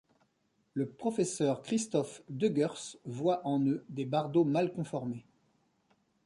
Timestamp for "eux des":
3.63-4.05